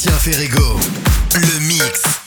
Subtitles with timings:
[0.00, 0.80] Sébastien Ferrego,
[1.34, 2.19] le mix.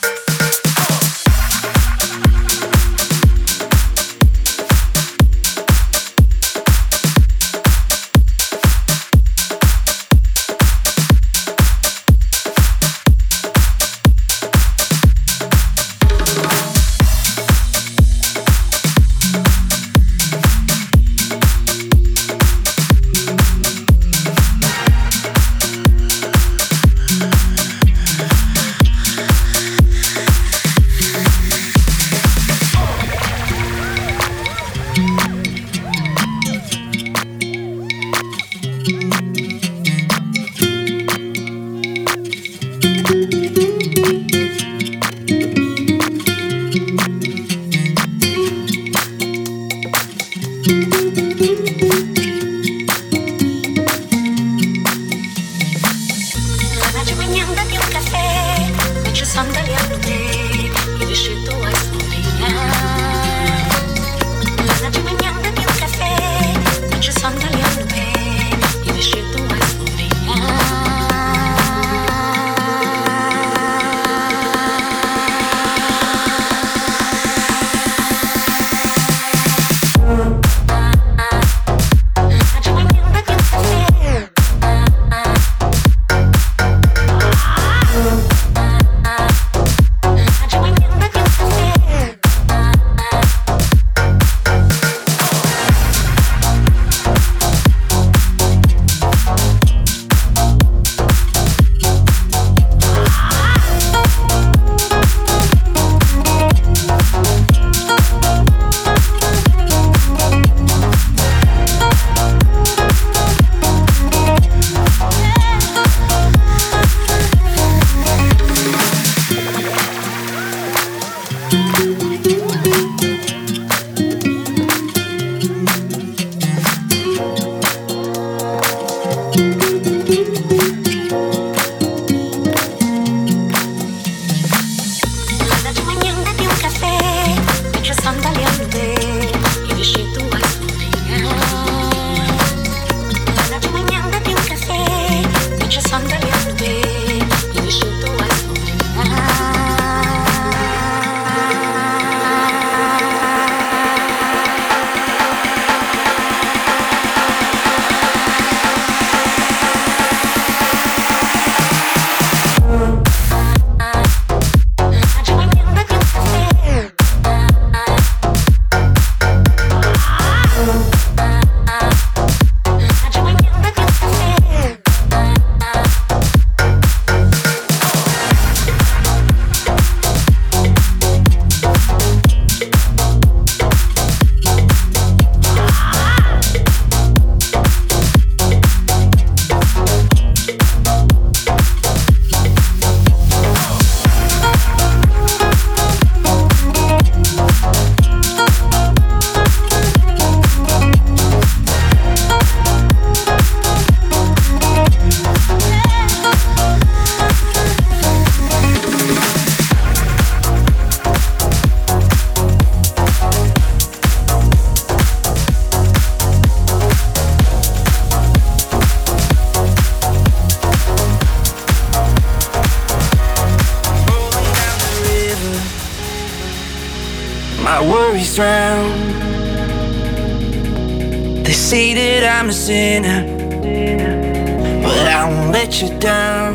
[235.54, 236.52] let you down.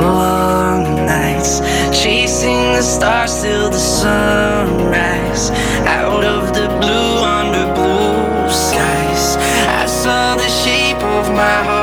[0.00, 1.60] Long nights
[2.02, 5.50] chasing the stars till the sunrise.
[5.98, 9.36] Out of the blue, under blue skies,
[9.82, 11.75] I saw the shape of my heart.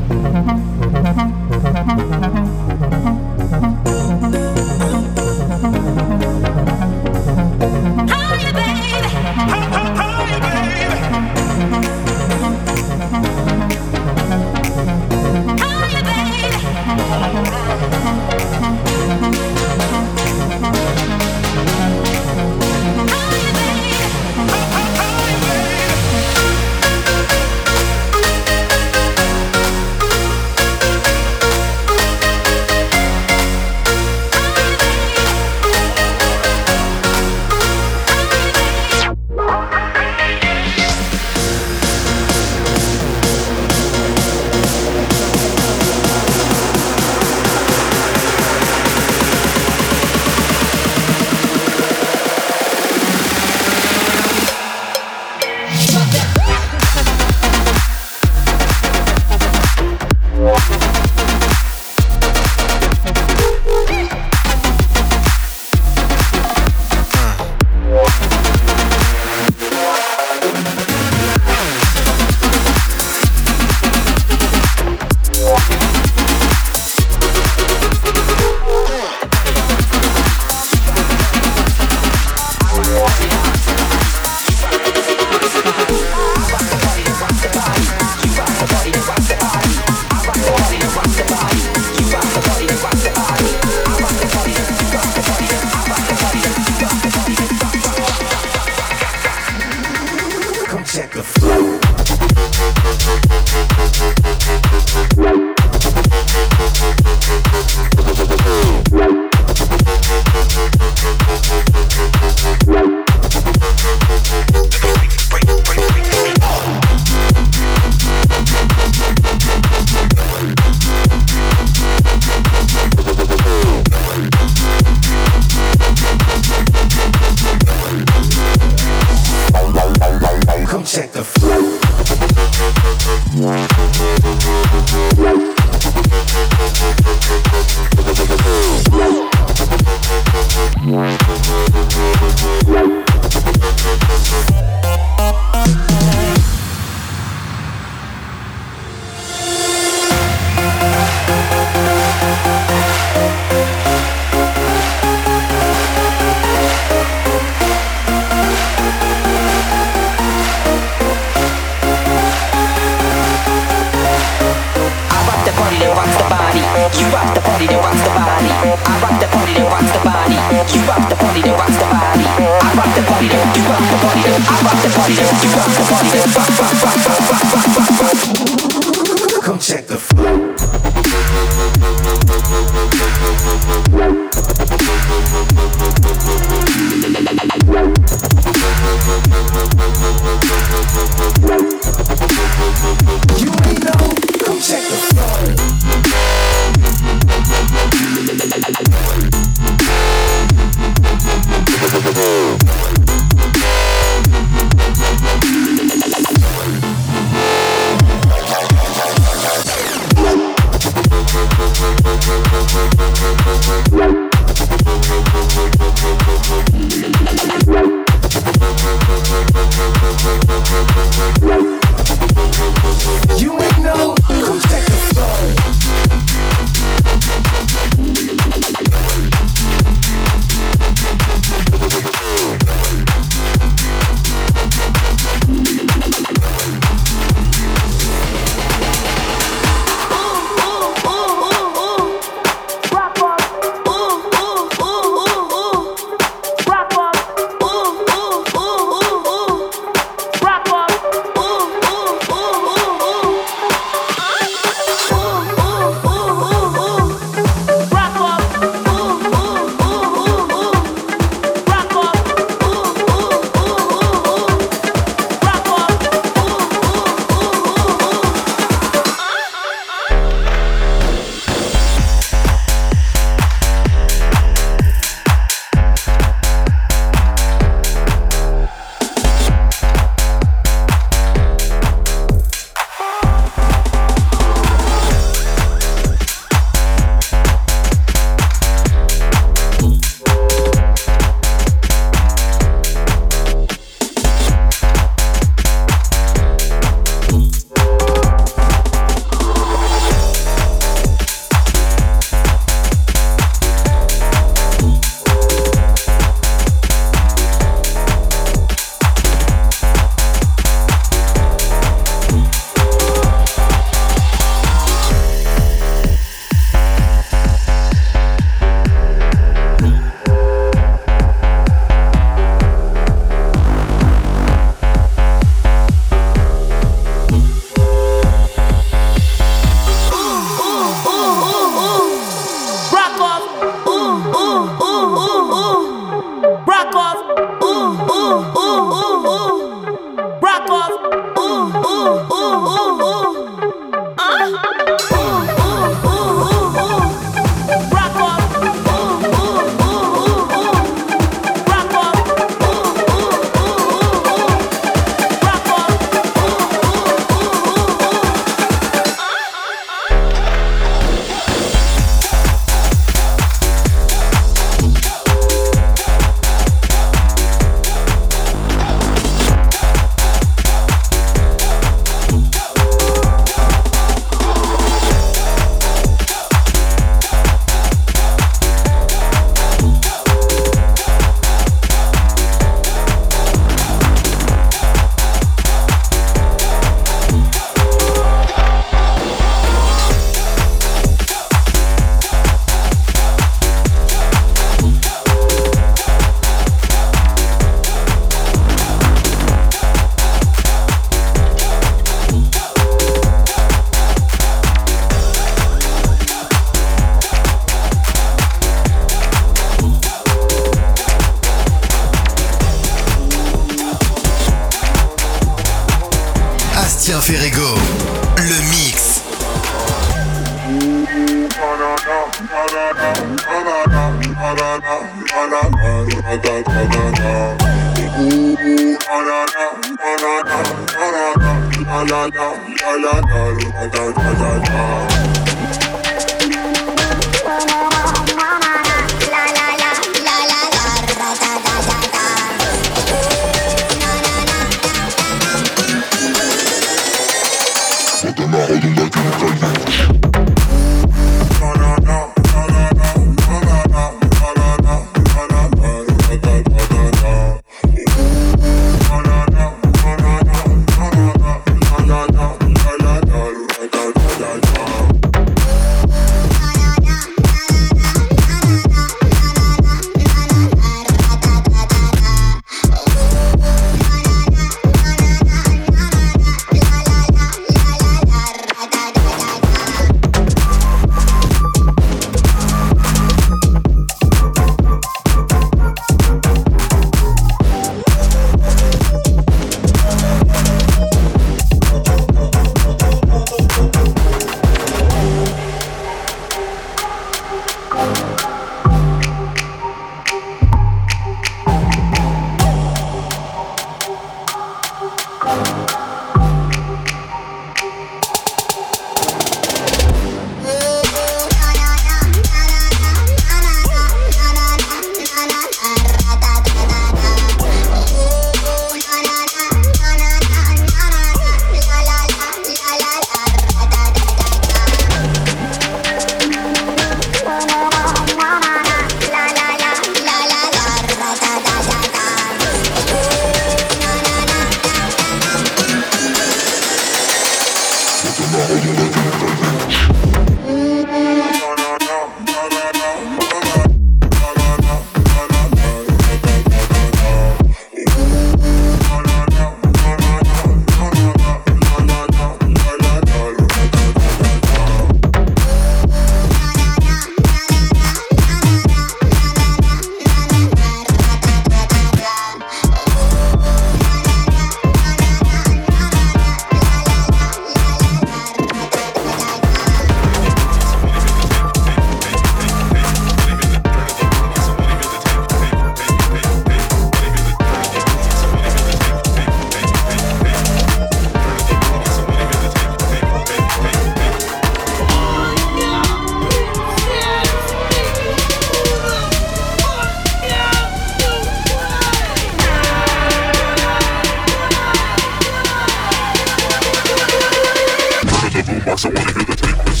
[598.85, 600.00] Marks, I wanna hear the tape.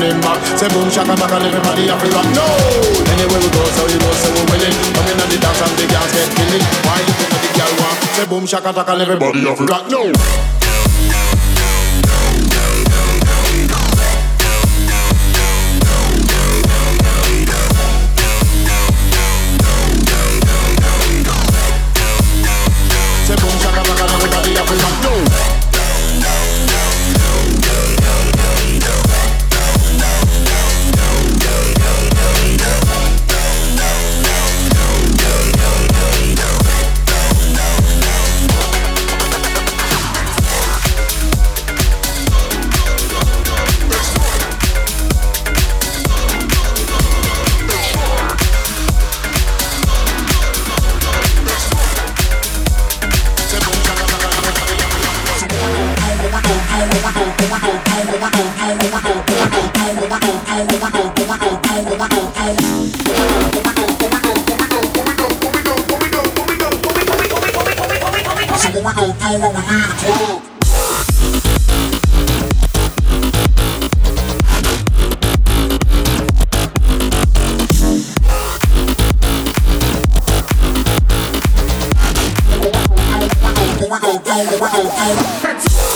[0.00, 0.40] There's back.
[0.56, 2.26] Say boom shaka back everybody have rock.
[2.32, 2.48] No!
[3.12, 4.76] Anywhere we go, so you know, so we winning.
[4.96, 6.64] Coming on the dance and the girls get killing.
[6.88, 7.98] Why you think the girl want?
[8.16, 9.84] Say boom shaka and everybody have rock.
[9.92, 10.59] No!
[84.48, 85.60] Slow wine, girl.
[85.60, 85.89] Slow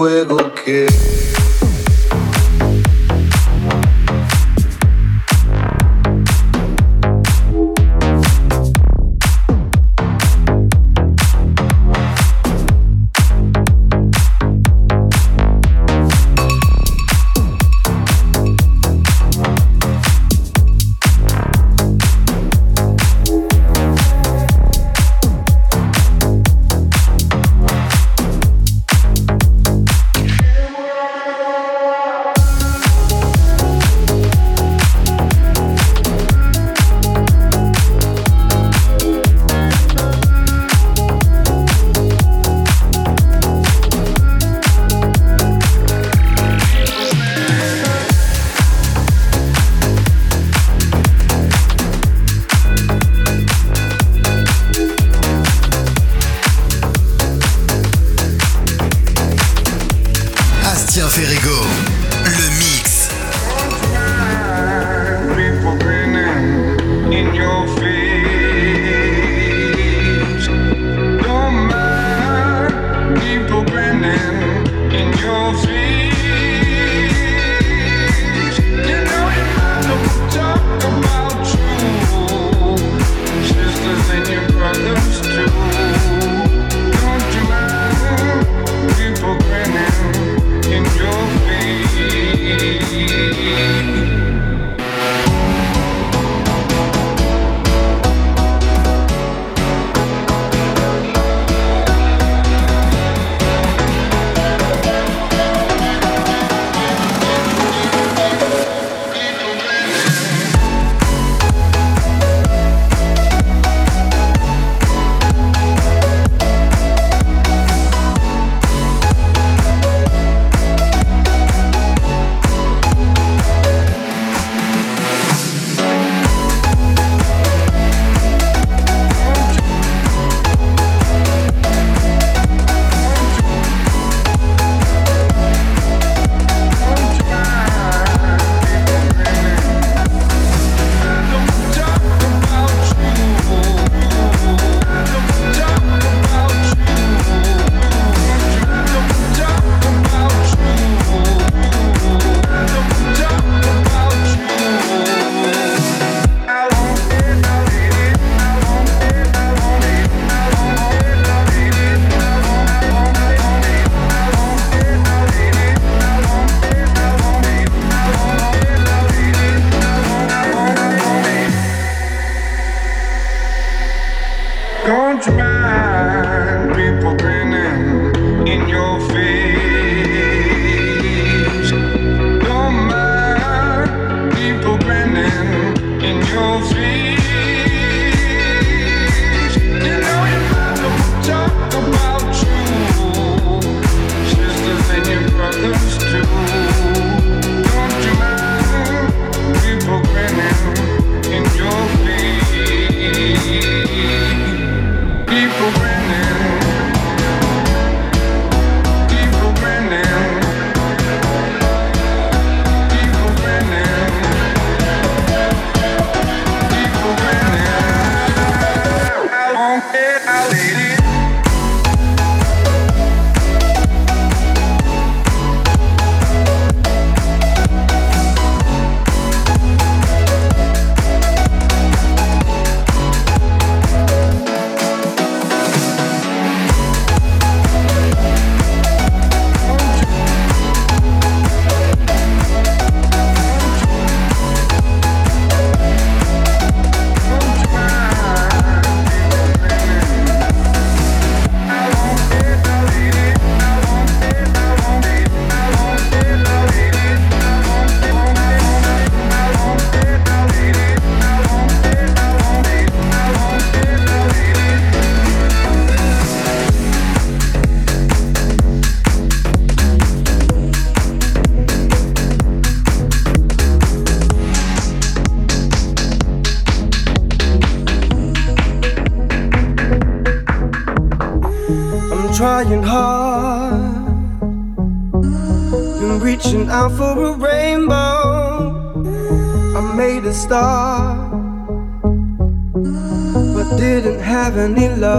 [0.00, 0.39] fuego
[61.20, 61.99] Ferrego.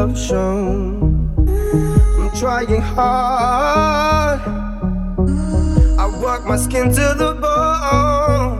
[0.02, 1.36] Love shown.
[2.18, 4.42] I'm trying hard.
[6.04, 8.58] I work my skin to the bone.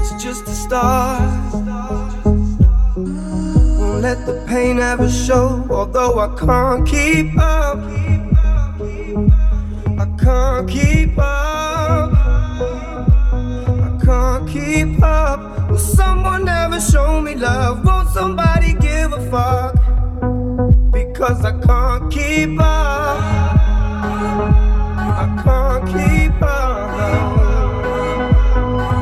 [0.00, 1.52] It's just a start
[3.78, 7.78] Won't let the pain ever show, although I can't keep up.
[10.02, 12.10] I can't keep up.
[13.86, 15.70] I can't keep up.
[15.70, 17.84] Will someone ever show me love?
[17.84, 19.77] Won't somebody give a fuck?
[21.18, 23.18] Because I can't keep up.
[25.20, 26.90] I can't keep up.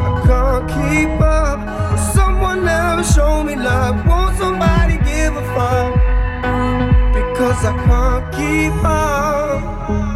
[0.08, 1.58] I can't keep up.
[2.14, 4.06] Someone ever show me love?
[4.06, 5.92] Won't somebody give a fuck
[7.12, 10.15] because I can't keep up.